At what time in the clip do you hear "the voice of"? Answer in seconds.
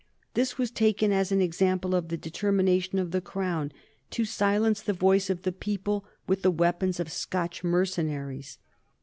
4.81-5.43